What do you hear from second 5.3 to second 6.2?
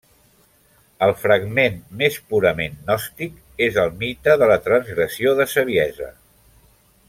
de Saviesa.